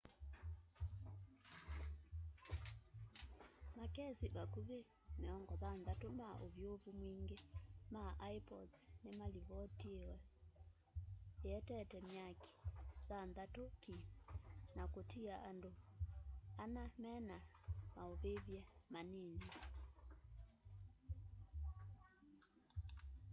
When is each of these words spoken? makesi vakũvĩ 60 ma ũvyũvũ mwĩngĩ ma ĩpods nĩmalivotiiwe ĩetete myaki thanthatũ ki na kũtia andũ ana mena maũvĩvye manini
makesi 3.77 4.27
vakũvĩ 4.35 4.79
60 5.21 6.19
ma 6.19 6.29
ũvyũvũ 6.45 6.89
mwĩngĩ 6.99 7.37
ma 7.93 8.03
ĩpods 8.35 8.79
nĩmalivotiiwe 9.03 10.11
ĩetete 11.49 11.97
myaki 12.09 12.51
thanthatũ 13.07 13.63
ki 13.81 13.95
na 14.75 14.83
kũtia 14.93 15.35
andũ 15.49 15.71
ana 16.63 16.83
mena 17.03 17.37
maũvĩvye 17.95 18.61
manini 18.93 19.47